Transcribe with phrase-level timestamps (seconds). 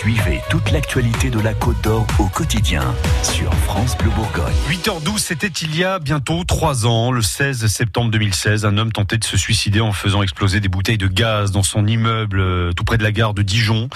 [0.00, 4.54] Suivez toute l'actualité de la Côte d'Or au quotidien sur France Bleu Bourgogne.
[4.70, 8.64] 8h12, c'était il y a bientôt trois ans, le 16 septembre 2016.
[8.64, 11.86] Un homme tentait de se suicider en faisant exploser des bouteilles de gaz dans son
[11.86, 13.90] immeuble euh, tout près de la gare de Dijon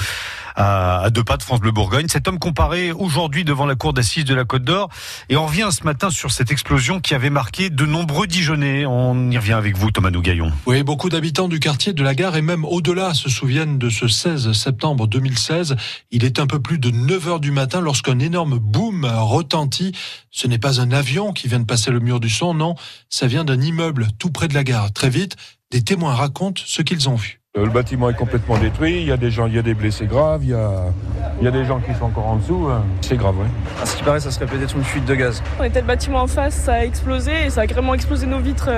[0.54, 2.06] à, deux pas de France Bleu Bourgogne.
[2.08, 4.88] Cet homme comparé aujourd'hui devant la cour d'assises de la Côte d'Or.
[5.28, 8.86] Et on revient ce matin sur cette explosion qui avait marqué de nombreux Dijonais.
[8.86, 10.52] On y revient avec vous, Thomas Nougaillon.
[10.66, 14.08] Oui, beaucoup d'habitants du quartier de la gare et même au-delà se souviennent de ce
[14.08, 15.76] 16 septembre 2016.
[16.10, 19.92] Il est un peu plus de 9 heures du matin lorsqu'un énorme boom retentit.
[20.30, 22.74] Ce n'est pas un avion qui vient de passer le mur du son, non,
[23.08, 24.92] ça vient d'un immeuble tout près de la gare.
[24.92, 25.36] Très vite,
[25.70, 27.43] des témoins racontent ce qu'ils ont vu.
[27.56, 29.74] Euh, le bâtiment est complètement détruit, il y a des gens, il y a des
[29.74, 30.86] blessés graves, il y a,
[31.40, 32.66] il y a des gens qui sont encore en dessous.
[32.68, 32.82] Hein.
[33.00, 33.46] C'est grave, oui.
[33.80, 35.40] À ce qui paraît, ça serait peut-être une fuite de gaz.
[35.60, 38.40] On était le bâtiment en face, ça a explosé et ça a carrément explosé nos
[38.40, 38.70] vitres.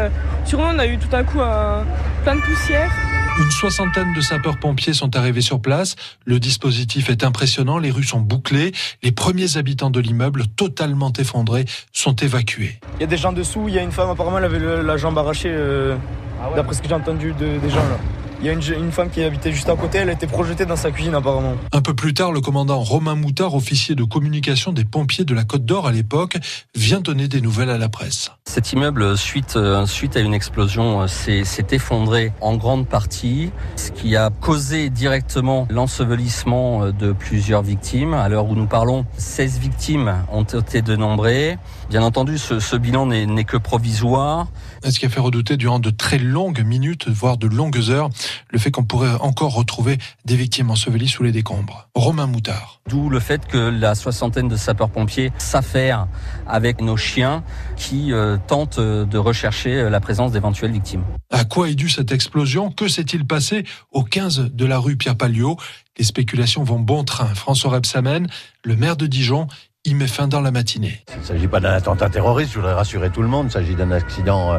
[0.45, 1.85] Sur nous, on a eu tout un coup un...
[2.23, 2.93] plein de poussière.
[3.39, 5.97] Une soixantaine de sapeurs-pompiers sont arrivés sur place.
[6.27, 8.73] Le dispositif est impressionnant, les rues sont bouclées.
[9.03, 11.65] Les premiers habitants de l'immeuble, totalement effondrés,
[11.95, 12.79] sont évacués.
[12.97, 14.97] Il y a des gens dessous, il y a une femme apparemment, elle avait la
[14.99, 15.97] jambe arrachée, euh,
[16.43, 17.97] ah d'après ce que j'ai entendu de, des gens là.
[18.41, 20.77] Il y a une, femme qui habitait juste à côté, elle a été projetée dans
[20.77, 21.55] sa cuisine apparemment.
[21.73, 25.45] Un peu plus tard, le commandant Romain Moutard, officier de communication des pompiers de la
[25.45, 26.37] Côte d'Or à l'époque,
[26.75, 28.31] vient donner des nouvelles à la presse.
[28.45, 33.91] Cet immeuble, suite, euh, suite à une explosion, euh, s'est effondré en grande partie, ce
[33.91, 38.13] qui a causé directement l'ensevelissement euh, de plusieurs victimes.
[38.15, 41.59] À l'heure où nous parlons, 16 victimes ont été dénombrées.
[41.89, 44.49] Bien entendu, ce, ce bilan n'est que provisoire.
[44.85, 48.11] Ce qui a fait redouter durant de très longues minutes, voire de longues heures,
[48.51, 51.89] le fait qu'on pourrait encore retrouver des victimes ensevelies sous les décombres.
[51.95, 52.81] Romain Moutard.
[52.89, 56.07] D'où le fait que la soixantaine de sapeurs-pompiers s'affairent
[56.47, 57.43] avec nos chiens
[57.77, 61.05] qui euh, tentent de rechercher la présence d'éventuelles victimes.
[61.31, 62.71] À quoi est due cette explosion?
[62.71, 65.57] Que s'est-il passé au 15 de la rue Pierre Palliot?
[65.99, 67.35] Les spéculations vont bon train.
[67.35, 68.29] François Rebsamen,
[68.65, 69.49] le maire de Dijon,
[69.85, 71.03] il met fin dans la matinée.
[71.15, 73.75] Il ne s'agit pas d'un attentat terroriste, je voudrais rassurer tout le monde, il s'agit
[73.75, 74.59] d'un accident euh,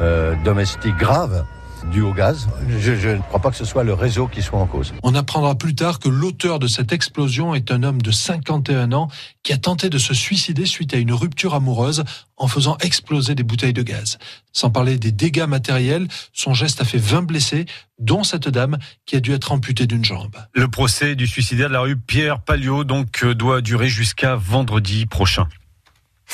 [0.00, 1.44] euh, domestique grave
[1.90, 2.48] dû au gaz.
[2.78, 4.92] Je, je, ne crois pas que ce soit le réseau qui soit en cause.
[5.02, 9.08] On apprendra plus tard que l'auteur de cette explosion est un homme de 51 ans
[9.42, 12.04] qui a tenté de se suicider suite à une rupture amoureuse
[12.36, 14.18] en faisant exploser des bouteilles de gaz.
[14.52, 17.66] Sans parler des dégâts matériels, son geste a fait 20 blessés,
[17.98, 20.36] dont cette dame qui a dû être amputée d'une jambe.
[20.54, 25.06] Le procès du suicidaire de la rue Pierre Palliot donc euh, doit durer jusqu'à vendredi
[25.06, 25.46] prochain.